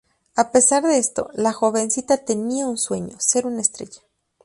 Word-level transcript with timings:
A 0.35 0.51
pesar 0.51 0.81
de 0.81 0.97
esto, 0.97 1.29
la 1.35 1.53
jovencita 1.53 2.17
tenía 2.17 2.65
un 2.65 2.79
sueño: 2.79 3.17
ser 3.19 3.45
una 3.45 3.61
estrella. 3.61 4.01